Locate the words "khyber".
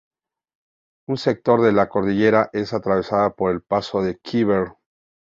4.17-4.69